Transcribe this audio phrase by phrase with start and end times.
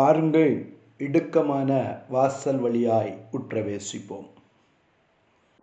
[0.00, 0.52] பாருங்கள்
[0.98, 1.70] இடுக்கமான
[2.08, 4.28] வாசல் வழியாய் உற்றவேசிப்போம்.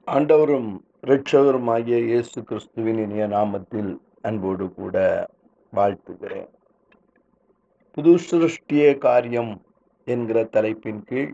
[0.07, 5.27] ஆண்டவரும் ஆகிய இயேசு கிறிஸ்துவின் இனிய நாமத்தில் அன்போடு கூட
[5.73, 6.49] வாழ்த்துகிறேன்.
[7.91, 9.61] புது சிருஷ்டிய காரியம்
[10.05, 11.33] என்கிற தலைப்பின் கீழ்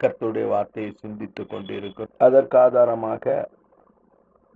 [0.00, 3.48] கர்த்தருடைய வார்த்தையை சிந்தித்துக் கொண்டிருக்கிறோம் அதற்கு ஆதாரமாக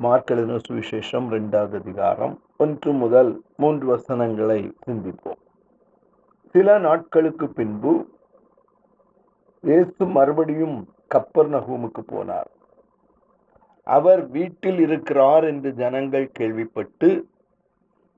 [0.00, 5.42] மார்க்கெழுதின சுவிசேஷம் ரெண்டாவது அதிகாரம் ஒன்று முதல் மூன்று வசனங்களை சிந்திப்போம்.
[6.56, 7.90] சில நாட்களுக்கு பின்பு
[9.64, 10.76] இயேசு மறுபடியும்
[11.14, 12.48] கப்பர் நகூமுக்கு போனார்.
[13.86, 17.28] அவர் வீட்டில் இருக்கிறார் என்று ஜனங்கள் கேள்விப்பட்டு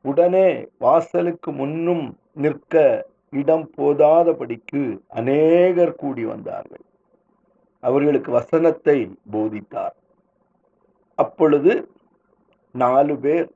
[0.04, 6.84] உடனே வாசலுக்கு முன்னும் நிற்க இடம் போதாதபடிக்கு அநேகர் கூடி வந்தார்கள்.
[7.82, 8.98] அவர்களுக்கு வசனத்தை
[9.32, 9.96] போதித்தார்.
[11.14, 11.74] அப்பொழுது
[12.74, 13.48] நாலு பேர்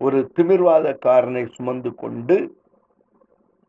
[0.00, 2.38] ஒரு திமிர்வாதக்காரனை சுமந்து கொண்டு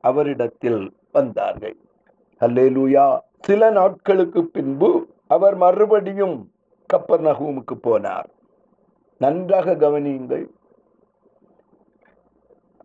[0.09, 0.81] அவரிடத்தில்
[1.17, 1.77] வந்தார்கள்.
[2.41, 3.05] அல்லேலூயா
[3.47, 4.89] சில நாட்களுக்கு பின்பு
[5.35, 6.37] அவர் மறுபடியும்
[6.89, 8.27] கப்பர் நகூமுக்கு போனார்.
[9.21, 10.45] நன்றாக கவனியுங்கள்.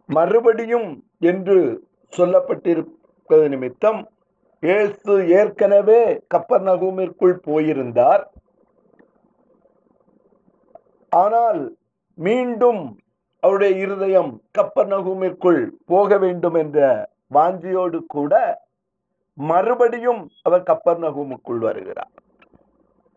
[0.08, 0.88] மறுபடியும்
[1.30, 1.58] என்று
[2.12, 4.00] சொல்லப்பட்டிருப்பது நிமித்தம்
[4.62, 6.00] இயேசு ஏற்கனவே
[6.34, 8.24] கப்பர் நகூமிற்குள் போயிருந்தார்.
[11.12, 11.60] ஆனால்
[12.18, 12.82] மீண்டும்
[13.42, 16.78] அவருடைய இருதயம் கப்பர் நகூமிற்குள் போக வேண்டும் என்ற
[17.34, 18.34] வாஞ்சியோடு கூட
[19.34, 22.12] மறுபடியும் அவர் கப்பர் நகூமுக்குள் வருகிறார்.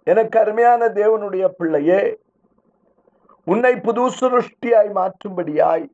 [0.03, 2.17] எனக்கு அருமையான தேவனுடைய பிள்ளையே
[3.43, 5.85] உன்னை புது சுருஷ்டியாய் மாற்றும்படியாய்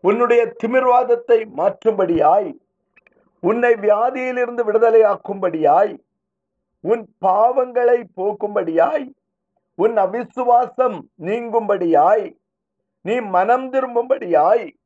[0.00, 2.50] உன்னுடைய திமிர்வாதத்தை மாற்றும்படியாய்
[3.42, 5.94] உன்னை வியாதியிலிருந்து விடுதலையாக்கும்படியாய்
[6.80, 9.06] உன் பாவங்களை போக்கும்படியாய்
[9.74, 12.26] உன் அவிசுவாசம் நீங்கும்படியாய்
[13.04, 14.77] நீ மனம் திரும்பும்படியாய்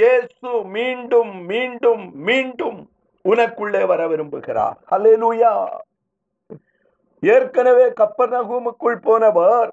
[0.00, 2.78] இயேசு மீண்டும் மீண்டும் மீண்டும்
[3.24, 4.76] உனக்குள்ளே வர விரும்புகிறார்.
[4.92, 5.52] ஹலெலுயா
[7.22, 9.70] ஏற்கனவே கப்பர் நகூமுக்குள் போனவர்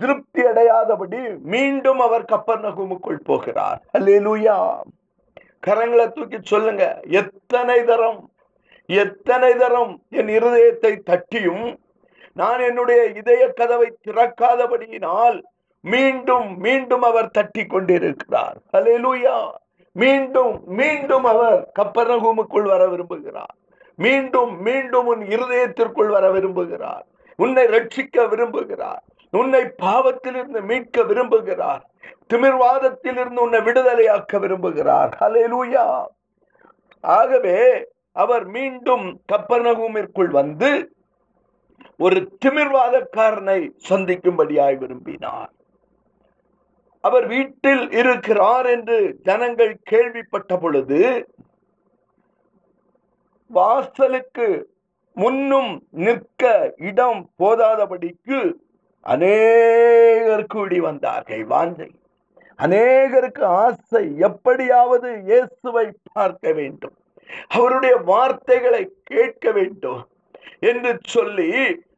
[0.00, 1.20] திருப்தி அடையாதபடி
[1.54, 3.78] மீண்டும் அவர் கப்பர் நகூமுக்குள் போகிறார்.
[3.94, 4.58] ஹலெலுயா
[5.66, 6.84] கரங்களை தூக்கி சொல்லுங்க.
[7.20, 8.20] எத்தனை தரம்
[8.88, 11.66] எத்தனை தரம் என் இருதயத்தை தட்டியும்
[12.40, 15.36] நான் என்னுடைய இதய கதவை திறக்காதபடியினால்
[15.84, 19.36] மீண்டும் மீண்டும் அவர் தட்டி கொண்டிருக்கிறார் ஹalleluya.
[19.92, 23.54] மீண்டும் மீண்டும் அவர் கப்பரகுமுக்குள் வர விரும்புகிறார்.
[23.96, 27.04] மீண்டும் மீண்டும் உன் இருதயத்திற்குள் வர விரும்புகிறார்.
[27.36, 29.02] உன்னை ரட்சிக்க விரும்புகிறார்.
[29.30, 31.82] உன்னை பாவத்திலிருந்து மீட்க விரும்புகிறார்.
[32.34, 35.10] திமிர்வாதத்திலிருந்து உன்னை விடுதலையாக்க விரும்புகிறார்.
[35.20, 36.04] ஹalleluya.
[37.00, 37.58] ஆகவே
[38.12, 40.70] அவர் மீண்டும் கப்பர்நகூமிற்குள் வந்து
[41.98, 45.52] ஒரு திமிர்வாதக்காரனை சந்திக்கும்படியாய் விரும்பினார்.
[47.04, 51.00] அவர் வீட்டில் இருக்கிறார் என்று ஜனங்கள் கேள்விப்பட்ட பொழுது
[53.50, 54.48] வாசலுக்கு
[55.16, 55.72] முன்னும்
[56.04, 56.42] நிற்க
[56.90, 58.38] இடம் போதாதபடிக்கு
[59.06, 61.44] அநேகர் கூடி வந்தார்கள்.
[61.46, 61.90] வாஞ்சை.
[62.58, 66.96] அநேகருக்கு ஆசை எப்படியாவது இயேசுவை பார்க்க வேண்டும்.
[67.48, 70.02] அவருடைய வார்த்தைகளை கேட்க வேண்டும்
[70.70, 71.50] என்று சொல்லி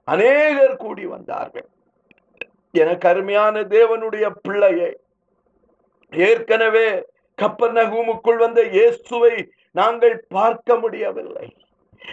[0.04, 1.68] அநேகர் கூடி வந்தார்கள்.
[2.82, 4.90] எனக்கு அருமையான தேவனுடைய பிள்ளையை
[6.12, 6.88] ஏற்கனவே
[7.38, 9.34] கப்பர் நகூமுக்குள் வந்த இயேசுவை
[9.76, 11.46] நாங்கள் பார்க்க முடியவில்லை.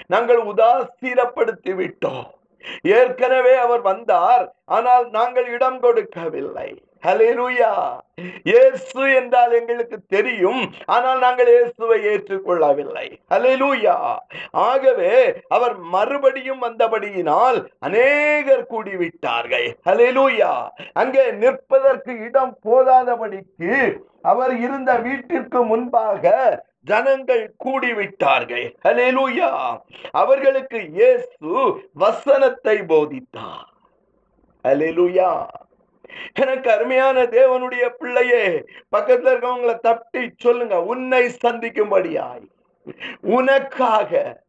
[0.07, 2.25] நாங்கள் உதாசீனப்படுத்தி விட்டோம்
[2.97, 4.46] ஏற்கனவே அவர் வந்தார்
[4.78, 6.72] ஆனால் நாங்கள் இடம் கொடுக்கவில்லை.
[7.03, 7.72] ஹலேலுயா
[8.50, 10.62] இயேசு என்றால் எங்களுக்கு தெரியும்
[10.96, 13.07] ஆனால் நாங்கள் இயேசுவை ஏற்றுக்கொள்ளவில்லை.
[13.34, 13.96] ஹலெலுயா
[14.68, 15.12] ஆகவே
[15.56, 17.57] அவர் மறுபடியும் வந்தபடியினால்
[17.88, 19.68] அநேகர் கூடிவிட்டார்கள்.
[19.90, 20.53] ஹலெலுயா
[21.03, 23.74] அங்கே நிற்பதற்கு இடம் போதாதபடிக்கு
[24.31, 26.31] அவர் இருந்த வீட்டிற்கு முன்பாக
[26.85, 28.66] ஜனங்கள் கூடிவிட்டார்கள்.
[28.85, 29.51] ஹலேலுயா
[30.11, 31.51] அவர்களுக்கு இயேசு
[31.94, 33.69] வசனத்தை போதித்தார்.
[34.63, 35.31] ஹலேலுயா
[36.33, 38.45] எனக்கு அருமையான தேவனுடைய பிள்ளையே
[38.95, 42.47] பக்கத்துல இருக்கவங்களை தட்டி சொல்லுங்க உன்னை சந்திக்கும்படியாய்.
[43.21, 44.41] உனக்காக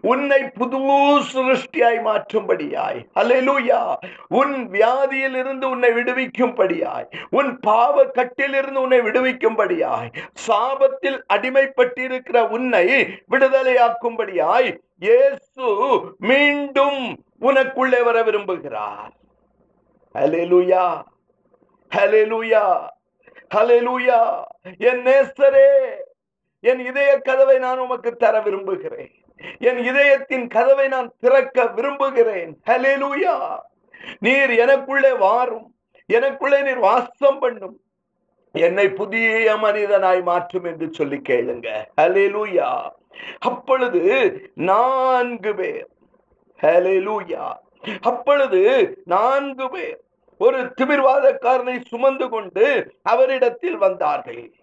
[0.00, 0.78] உன்னை புது
[1.20, 3.06] சிருஷ்டியாய் மாற்றும்படியாய்.
[3.14, 3.94] அல்லேலூயா
[4.28, 7.06] உன் வியாதியில் இருந்து உன்னை விடுவிக்கும்படியாய்.
[7.30, 10.22] உன் பாவ கட்டிலிருந்து உன்னை விடுவிக்கும்படியாய்.
[10.48, 12.84] சாபத்தில் அடிமைப்பட்டிருக்கிற உன்னை
[13.30, 19.10] விடுதலையாக்கும்படியாய் இயேசு மீண்டும் உனக்குள்ளே வர விரும்புகிறார்.
[20.14, 21.02] ஹalleluya.
[21.96, 22.88] ஹalleluya.
[23.54, 24.42] ஹalleluya.
[24.78, 25.90] என் நேசரே
[26.60, 29.23] என் இதய கதவை நான் உமக்கு தர விரும்புகிறேன்.
[29.58, 32.60] என் இதயத்தின் கதவை நான் திறக்க விரும்புகிறேன்.
[32.66, 33.58] ஹalleluya
[34.18, 35.74] நீர் எனக்குள்ளே வாரும்.
[36.12, 37.80] எனக்குள்ளே நீர் வாசம் பண்ணும்.
[38.52, 41.84] என்னை புதிய மனிதனாய் மாற்றும் என்று சொல்லி கேளுங்க.
[42.00, 42.90] ஹலேலூயா
[43.38, 44.02] அப்பொழுது
[44.54, 45.88] நான்கு பேர்.
[46.62, 47.52] ஹலேலூயா
[48.00, 48.62] அப்பொழுது
[49.04, 50.00] நான்கு பேர்.
[50.38, 54.54] ஒரு திமிர்வாதக்காரனை சுமந்து கொண்டு அவரிடத்தில் வந்தார்கள்.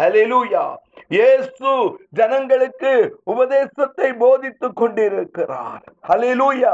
[0.00, 0.74] ஹalleluya.
[1.08, 5.84] இயேசு ஜனங்களுக்கு உபதேசத்தை போதித்துக் கொண்டிருக்கிறார்.
[6.08, 6.72] ஹalleluya.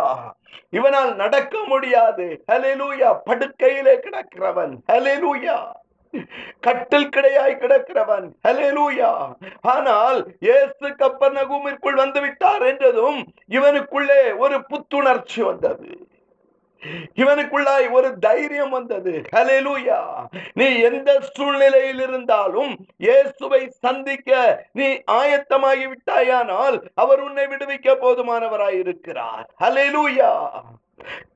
[0.71, 2.45] இவனால் நடக்க முடியாது.
[2.53, 3.17] ஹalleluya.
[3.25, 4.75] படுக்கையிலே கிடக்கிறவன்.
[4.93, 5.59] ஹalleluya.
[6.61, 8.27] கட்டில் கிடையாய் கிடக்கிறவன்.
[8.49, 9.11] ஹalleluya.
[9.61, 16.09] ஆனால் இயேசு கப்பர் நகூமிற்குள் வந்து விட்டார் என்றதும் இவனுக்குள்ளே ஒரு புத்துணர்ச்சி வந்தது.
[17.15, 19.23] இவனுக்குள்ளாய் ஒரு தைரியம் வந்தது.
[19.37, 19.99] ஹalleluya.
[20.55, 24.89] நீ எந்த சூழ்நிலையில் இருந்தாலும் இயேசுவை சந்திக்க நீ
[25.21, 30.33] ஆயத்தமாகி விட்டாயானால் அவர் உன்னை விடுவிக்க போதுமானவராய் இருக்கிறார் ஹalleluya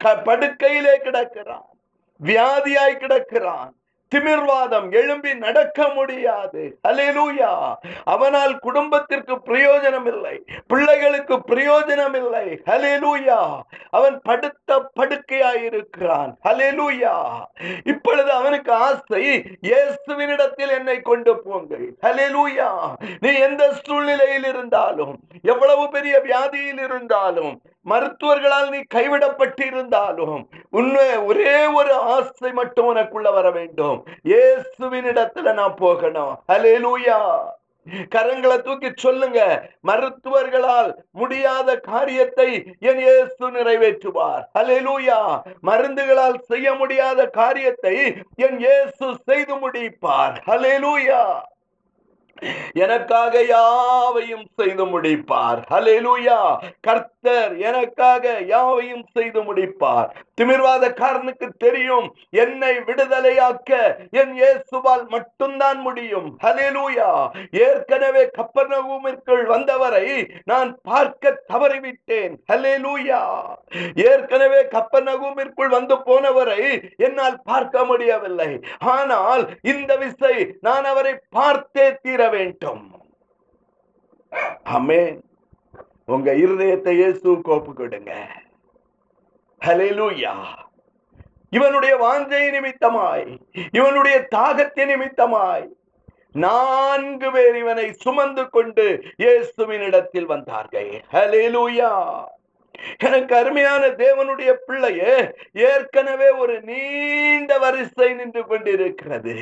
[0.03, 1.69] படுக்கையிலே கிடக்கிறான்.
[2.21, 3.73] வியாதியாய் கிடக்கிறான்.
[4.13, 6.79] திமிர்வாதம் எழும்பி நடக்க முடியாது.
[6.89, 7.53] அலேலூயா
[8.05, 13.39] அவனால் குடும்பத்திற்கு பிரயோஜனம் இல்லை பிள்ளைகளுக்கு பிரயோஜனம் இல்லை அலேலூயா
[13.99, 16.31] அவன் படுத்த படுக்கையாயிருக்கிறான்.
[17.93, 19.23] இப்பொழுது அவனுக்கு ஆசை
[19.71, 21.87] இயேசுவினிடத்தில் என்னை கொண்டு போங்கள்.
[22.05, 22.71] ஹalleluya
[23.25, 25.15] நீ எந்த சூழ்நிலையில் இருந்தாலும்
[25.53, 27.55] எவ்வளவு பெரிய வியாதியில் இருந்தாலும்
[27.93, 30.39] மருத்துவர்களால் நீ கைவிடப்பட்டிருந்தாலும்
[30.79, 33.99] உண்மை ஒரே ஒரு ஆசை மட்டும் உனக்குள்ள வர வேண்டும்.
[34.31, 36.33] இயேசுவின் இடத்துல நான் போகணும்.
[36.53, 37.19] ஹalleluya
[37.91, 39.41] கரங்களை தூக்கி சொல்லுங்க.
[39.87, 44.45] மருத்துவர்களால் முடியாத காரியத்தை என் இயேசு நிறைவேற்றுவார்.
[44.59, 45.43] ஹalleluya.
[45.63, 50.37] மருந்துகளால் செய்ய முடியாத காரியத்தை என் இயேசு செய்து முடிப்பார்.
[50.47, 51.53] ஹalleluya.
[52.73, 55.61] எனக்காக யாவையும் செய்து முடிப்பார்.
[55.73, 56.39] ஹலெலுயா
[56.81, 60.09] கர்த்தர் எனக்காக யாவையும் செய்து முடிப்பார்.
[60.41, 62.07] திமிர்வாதக்காரனுக்கு தெரியும்.
[62.31, 63.73] என்னை விடுதலையாக்க
[64.11, 66.29] என் இயேசுவால் மட்டும்தான் முடியும்.
[66.45, 67.11] ஹலெலுயா
[67.51, 70.07] ஏற்கனவே கப்பர்நகூமிற்குள் வந்தவரை
[70.45, 72.35] நான் பார்க்க தவறிவிட்டேன்.
[72.53, 73.23] ஹலெலுயா
[73.95, 76.63] ஏற்கனவே கப்பர்நகூமிற்குள் வந்து போனவரை
[76.97, 78.51] என்னால் பார்க்க முடியவில்லை.
[78.79, 82.85] ஆனால் இந்த விசை நான் அவரை பார்த்தே தீர வேண்டும்
[84.65, 85.19] ஆமென்.
[86.07, 88.13] உங்க இருதயத்தை இயேசு கோப்பு கொடுங்க.
[91.53, 93.27] இவனுடைய வாஞ்சை நிமித்தமாய்
[93.73, 95.67] இவனுடைய தாகத்தை நிமித்தமாய்
[96.33, 98.87] நான்கு பேர் இவனை சுமந்து கொண்டு
[99.17, 100.91] இயேசுவின் இடத்தில் வந்தார்கள்.
[101.13, 101.91] ஹalleluya.
[102.99, 105.15] எனக்கு அருமையான தேவனுடைய பிள்ளையே
[105.69, 109.35] ஏற்கனவே ஒரு நீண்ட வரிசை நின்று கொண்டிருக்கிறது.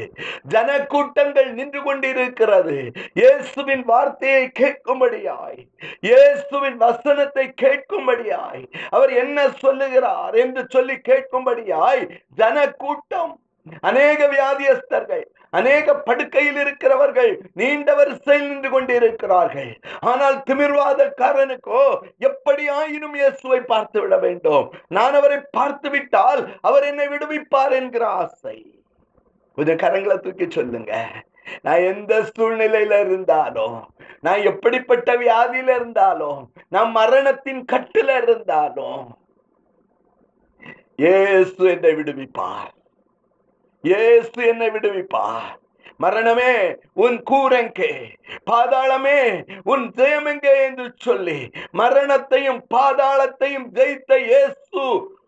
[0.48, 2.76] ஜனக்கூட்டங்கள் நின்று கொண்டிருக்கிறது.
[3.14, 5.60] இயேசுவின் வார்த்தையை கேட்கும்படியாய்
[6.00, 12.02] இயேசுவின் வசனத்தை கேட்கும்படியாய் அவர் என்ன சொல்லுகிறார் என்று சொல்லி கேட்கும்படியாய்
[12.36, 13.32] ஜனக்கூட்டம்
[13.88, 15.24] அநேக வியாதியஸ்தர்கள்
[15.58, 19.72] அநேக படுக்கையில் இருக்கிறவர்கள் நீண்ட வரிசையில் நின்று கொண்டிருக்கிறார்கள்.
[20.10, 21.82] ஆனால் திமிர்வாதக்காரனுக்கோ
[22.28, 24.66] எப்படி ஆயினும் இயேசுவை பார்த்து விட வேண்டும்.
[24.98, 28.56] நான் அவரை பார்த்து விட்டால் அவர் என்னை விடுவிப்பார் என்கிற ஆசை.
[29.58, 30.92] கொஞ்சம் கரங்களை தூக்கி சொல்லுங்க.
[31.66, 33.78] நான் எந்த சூழ்நிலையில இருந்தாலும்
[34.26, 39.02] நான் எப்படிப்பட்ட வியாதியில இருந்தாலும் நான் மரணத்தின் கட்டுல இருந்தாலும்
[41.04, 42.72] இயேசு என்னை விடுவிப்பார்.
[43.82, 45.52] இயேசு என்னை விடுவிப்பார்.
[45.96, 46.54] மரணமே
[46.94, 47.92] உன் கூரங்கே
[48.50, 49.20] பாதாளமே
[49.64, 54.84] உன் ஜெயமெங்கே என்று சொல்லி மரணத்தையும் பாதாளத்தையும் ஜெயித்த இயேசு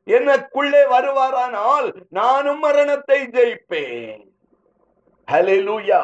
[0.07, 4.23] எனக்குள்ளே வருவாரானால் நானும் மரணத்தை ஜெயிப்பேன்.
[5.29, 6.03] ஹalleluya.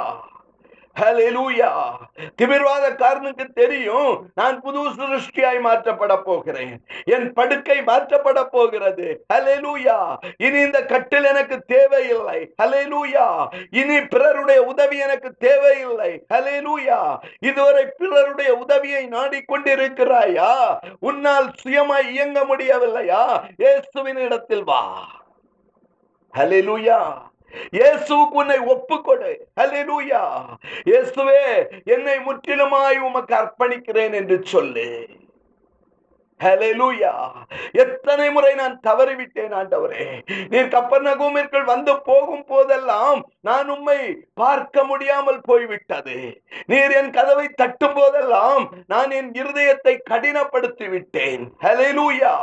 [0.97, 1.99] திமிர்வாத
[2.40, 4.30] திமிர்வாதக்காரனுக்கு தெரியும்.
[4.35, 6.85] நான் புது சிருஷ்டியாய் மாற்றப்பட போகிறேன்.
[7.04, 9.25] என் படுக்கை மாற்றப்பட போகிறது.
[9.35, 12.54] ஹலெலூயா இனி இந்த கட்டில் எனக்கு தேவையில்லை.
[12.62, 16.25] ஹலெலூயா இனி பிறருடைய உதவி எனக்கு தேவையில்லை.
[16.35, 23.44] ஹலெலூயா இதுவரை பிறருடைய உதவியை நாடிக்கொண்டிருக்கிறாயா உன்னால் சுயமாய் இயங்க முடியவில்லையா?
[23.56, 24.82] இயேசுவின் இடத்தில் வா.
[26.37, 27.28] ஹலெலூயா
[27.73, 29.30] இயேசுவுக்கு உன்னை ஒப்புக்கொடு.
[29.61, 30.23] ஹலெலூயா
[30.85, 31.42] இயேசுவே
[31.85, 35.09] என்னை முற்றிலுமாய் உமக்கு அர்ப்பணிக்கிறேன் என்று சொல்லு.
[37.82, 40.06] எத்தனை முறை நான் தவறிவிட்டேன் ஆண்டவரே.
[40.52, 43.99] நீர் கப்பர்நகூமிற்குள் வந்து போகும் போதெல்லாம் நான் உம்மை
[44.35, 46.16] பார்க்க முடியாமல் போய்விட்டது.
[46.66, 52.35] நீர் என் கதவை தட்டும் போதெல்லாம் நான் என் இருதயத்தை கடினப்படுத்தி விட்டேன் ஹalleluya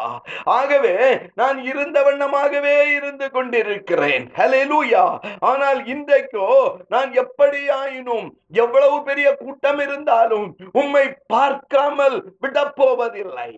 [0.58, 0.96] ஆகவே
[1.42, 4.26] நான் இருந்த வண்ணமாகவே இருந்து கொண்டிருக்கிறேன்.
[4.40, 5.06] ஹalleluya
[5.52, 6.50] ஆனால் இன்றைக்கோ
[6.96, 8.28] நான் எப்படியாயினும்
[8.64, 10.48] எவ்வளவு பெரிய கூட்டம் இருந்தாலும்
[10.82, 13.52] உம்மை பார்க்காமல் விடப்போவதில்லை.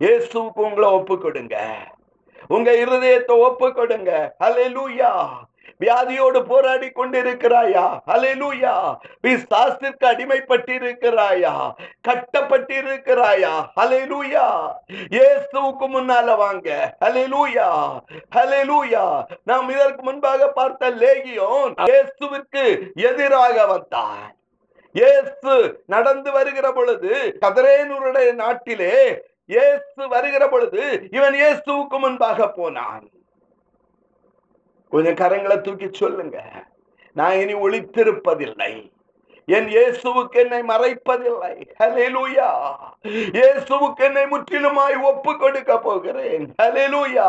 [0.00, 1.56] இயேசுவுக்கு உங்களை ஒப்பு கொடுங்க
[2.50, 4.10] உங்க இருதயத்தை ஒப்பு கொடுங்க
[4.42, 5.10] ஹalleluya
[5.80, 7.84] வியாதியோடு போராடி கொண்டிருக்கிறாயா?
[8.14, 8.74] அலையலூயா
[9.24, 11.52] பிசாசிற்கு அடிமைப்பட்டிருக்கிறாயா?
[12.08, 13.52] கட்டப்பட்டிருக்கிறாயா?
[13.82, 14.44] அலையலூயா
[15.16, 16.68] இயேசுவுக்கு முன்னால வாங்க.
[17.00, 17.68] அலையலூயா
[18.42, 19.04] அலையலூயா
[19.44, 22.64] நாம் இதற்கு முன்பாக பார்த்த லேகியோன் இயேசுவிற்கு
[23.10, 24.24] எதிராக வந்தான்.
[24.94, 25.54] இயேசு
[25.86, 27.12] நடந்து வருகிற பொழுது
[27.42, 28.94] கதரேனூருடைய நாட்டிலே
[29.46, 33.08] இயேசு வருகிற பொழுது இவன் இயேசுவுக்கு முன்பாக போனான்.
[34.90, 36.64] கொஞ்சம் கரங்களை தூக்கி சொல்லுங்க.
[37.12, 38.90] நான் இனி ஒளித்திருப்பதில்லை.
[39.48, 41.52] என் இயேசுவுக்கு என்னை மறைப்பதில்லை.
[41.80, 42.48] ஹalleluya
[43.36, 46.44] இயேசுவுக்கு என்னை முற்றிலுமாய் ஒப்பு கொடுக்க போகிறேன்.
[46.62, 47.28] ஹalleluya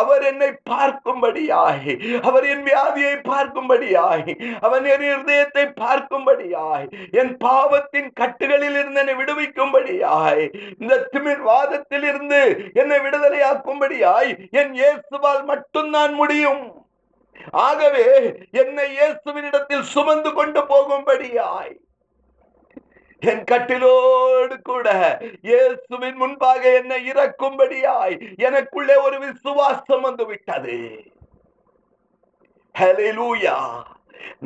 [0.00, 1.92] அவர் என்னை பார்க்கும்படியாய்
[2.28, 4.32] அவர் என் வியாதியை பார்க்கும்படியாய்
[4.66, 6.86] அவன் என் இருதயத்தை பார்க்கும்படியாய்
[7.22, 10.44] என் பாவத்தின் கட்டுகளில் இருந்து என்னை விடுவிக்கும்படியாய்
[10.80, 12.42] இந்த திமிர் வாதத்தில் இருந்து
[12.82, 14.32] என்னை விடுதலையாக்கும்படியாய்
[14.62, 16.64] என் இயேசுவால் மட்டும்தான் முடியும்.
[17.50, 18.06] ஆகவே
[18.62, 21.74] என்னை இயேசுவினிடத்தில் சுமந்து கொண்டு போகும்படியாய்.
[23.22, 24.86] என் கட்டிலோடு கூட
[25.42, 30.78] இயேசுவின் முன்பாக என்னை இறக்கும்படியாய் எனக்குள்ளே ஒரு விசுவாசம் வந்து விட்டது.
[32.74, 33.58] ஹலிலூயா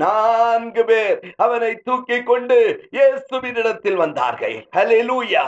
[0.02, 2.58] நான்கு பேர் அவனை தூக்கி கொண்டு
[2.96, 4.56] இயேசுவினிடத்தில் வந்தார்கள்.
[4.76, 5.46] ஹலிலூயா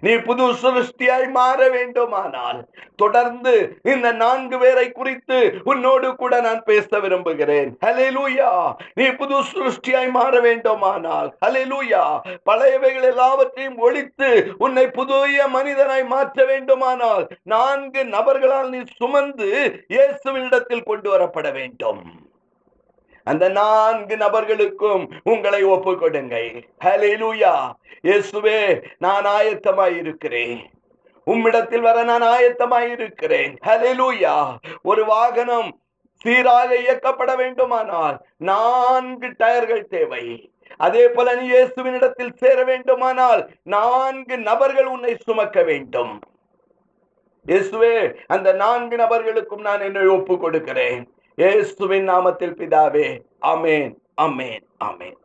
[0.00, 2.60] நீ புது சிருஷ்டியாய் மாற வேண்டுமானால்
[2.96, 7.70] தொடர்ந்து இந்த நான்கு பேரை குறித்து உன்னோடு கூட நான் பேச விரும்புகிறேன்.
[7.84, 8.50] ஹalleluya
[8.94, 12.02] நீ புது சிருஷ்டியாய் மாற வேண்டுமானால் ஹalleluya
[12.50, 19.50] பழையவைகள் எல்லாவற்றையும் ஒழித்து உன்னை புதிய மனிதனாய் மாற்ற வேண்டுமானால் நான்கு நபர்களால் நீ சுமந்து
[19.94, 22.21] இயேசுவினிடத்தில் கொண்டு வரப்பட வேண்டும்.
[23.26, 25.02] அந்த நான்கு நபர்களுக்கும்
[25.32, 26.48] உங்களை ஒப்பு கொடுங்கள்
[26.84, 27.52] ஹalleluya
[28.08, 28.60] இயேசுவே
[28.98, 30.62] நான் ஆயத்தமாய் இருக்கிறேன்
[31.26, 34.34] உம்மிடத்தில் வர நான் ஆயத்தமாய் இருக்கிறேன் ஹalleluya
[34.90, 35.70] ஒரு வாகனம்
[36.24, 38.16] சீராக இயக்கப்பட வேண்டுமானால்
[38.50, 40.24] நான்கு டயர்கள் தேவை.
[40.80, 43.40] அதே போல நீ இயேசுவினிடத்தில் சேர வேண்டுமானால்
[43.74, 46.12] நான்கு நபர்கள் உன்னை சுமக்க வேண்டும்.
[47.46, 47.94] இயேசுவே
[48.34, 51.02] அந்த நான்கு நபர்களுக்கும் நான் என்னை ஒப்பு கொடுக்கிறேன்
[51.38, 53.06] இயேசுவின் நாமத்தில் பிதாவே.
[53.42, 55.21] அமேன் அமேன் அமேன்